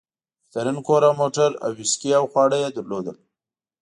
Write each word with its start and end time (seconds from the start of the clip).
بهترین 0.51 0.77
کور 0.87 1.01
او 1.07 1.13
موټر 1.21 1.49
او 1.63 1.69
ویسکي 1.79 2.11
او 2.19 2.25
خواړه 2.31 2.57
یې 2.63 2.69
لرل. 2.89 3.07